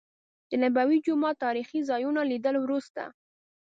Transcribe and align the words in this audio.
د 0.49 0.51
نبوي 0.63 0.97
جومات 1.05 1.35
تاريخي 1.45 1.79
ځا 1.87 1.95
يونو 2.05 2.21
لیدلو 2.31 2.59
وروسته. 2.63 3.03